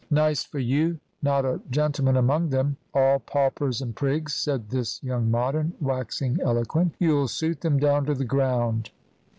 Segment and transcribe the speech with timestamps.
[0.09, 0.97] "Nice for you.
[1.21, 2.75] Not a gentleman among them.
[2.91, 6.95] All paupers and prigs," said this young Modern, waxing eloquent.
[6.97, 8.89] "You'll suit them down to the ground."